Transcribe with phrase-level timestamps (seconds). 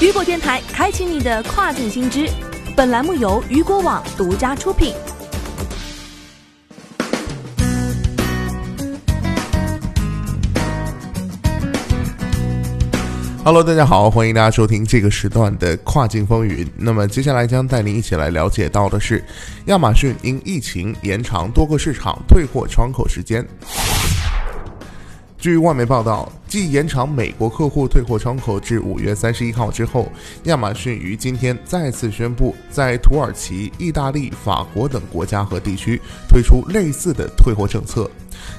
[0.00, 2.26] 雨果电台开启你的跨境新知，
[2.74, 4.94] 本栏目由雨果网独家出品。
[13.44, 16.66] Hello，大家好，欢迎大家收听这个时段的跨境风云。
[16.78, 19.22] 那么接下来将带您一起来了解到的是，
[19.66, 23.46] 亚马逊因疫情延长多个市场退货窗口时间。
[25.36, 30.10] 据外媒报道，继延长美国客户退货窗口至五月三十一号之后，
[30.44, 38.10] 亚马逊于今天再次宣布，在土耳其、意大利、法国等国家和地区推出类似的退货政策。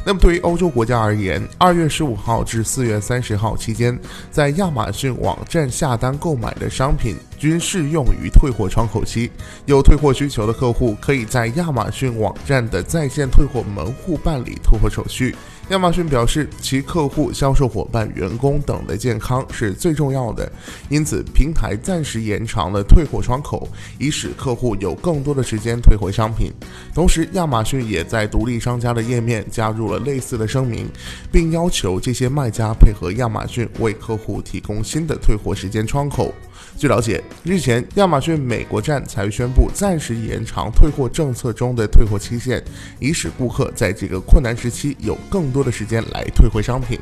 [0.06, 4.00] 那么，对于欧洲国家而言，二月十五号至四月三十号期间，
[4.32, 9.30] 在亚马逊网站下单购买的商品均适用于退货窗口期。
[9.66, 15.36] 有退货需求的客户可以在亚马逊网站的在线退货门户办理退货手续。
[15.70, 20.50] 亚马逊表示，其客户、销售活伙伴、员工等的健康是最重要的，
[20.88, 23.68] 因此平台暂时延长了退货窗口，
[23.98, 26.52] 以使客户有更多的时间退回商品。
[26.94, 30.88] 同时，亚马逊也在独立商家的页面加入了类似的声明，
[31.32, 36.32] 并要求这些卖家配合亚马逊为客户提供新的退货时间窗口。
[36.78, 42.64] 据了解，日前亚马逊美国站才宣布暂时延长退货政策中的退货期限，
[43.00, 47.00] 以使顾客在这个困难时期有更多的时间来退回商品。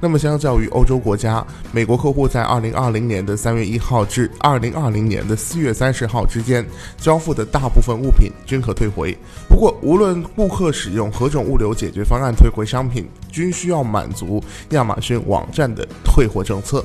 [0.00, 6.64] 那么相较于欧洲国家，美国客户在二零二零年的三月一号至二零二零年的四月三十号之间
[6.96, 9.16] 交付的大部分物品均可退回。
[9.48, 16.84] 不过，无论顾客使用何种物流解决方案退回商品，均需要满足亚马逊网站的退货政策。